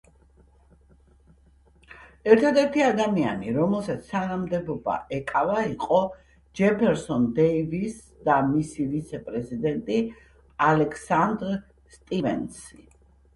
[2.35, 5.99] ერთადერთი ადამიანი რომელსაც თანამდებობა ეკავა იყო
[6.63, 10.03] ჯეფერსონ დეივისს და მისი ვიცე-პრეზიდენტი
[10.73, 11.55] ალექსანდრ
[11.99, 12.83] სტივენსი.